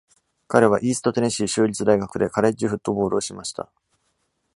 [0.47, 3.69] 彼はイーストテネシー州立大学でカレッジフットボールをしました。